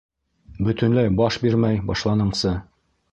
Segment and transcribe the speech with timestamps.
[0.67, 2.55] Бөтөнләй баш бирмәй башланыңсы.